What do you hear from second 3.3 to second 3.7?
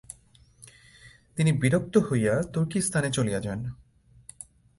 যান।